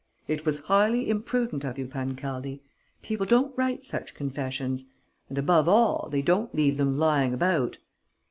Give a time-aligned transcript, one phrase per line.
[0.27, 2.63] It was highly imprudent of you, Pancaldi!
[3.03, 4.85] People don't write such confessions!
[5.29, 7.77] And, above all, they don't leave them lying about!